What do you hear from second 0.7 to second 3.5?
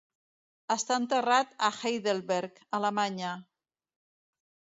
Està enterrat a Heidelberg, Alemanya.